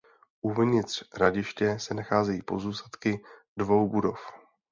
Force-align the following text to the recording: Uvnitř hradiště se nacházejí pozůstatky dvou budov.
Uvnitř 0.41 1.03
hradiště 1.13 1.79
se 1.79 1.93
nacházejí 1.93 2.41
pozůstatky 2.41 3.23
dvou 3.57 3.89
budov. 3.89 4.31